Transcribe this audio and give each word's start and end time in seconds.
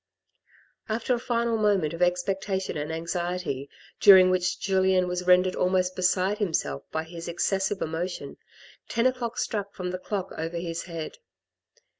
After 0.89 1.13
a 1.13 1.19
final 1.19 1.57
moment 1.57 1.93
of 1.93 2.01
expectation 2.01 2.75
and 2.75 2.91
anxiety, 2.91 3.69
during 3.99 4.31
which 4.31 4.59
Julien 4.59 5.07
was 5.07 5.27
rendered 5.27 5.55
almost 5.55 5.95
beside 5.95 6.39
himself 6.39 6.81
by 6.91 7.03
his 7.03 7.29
ex 7.29 7.47
cessive 7.47 7.83
emotion, 7.83 8.37
ten 8.89 9.05
o'clock 9.05 9.37
struck 9.37 9.75
from 9.75 9.91
the 9.91 9.99
clock 9.99 10.31
over 10.35 10.57
his 10.57 10.85
head. 10.85 11.19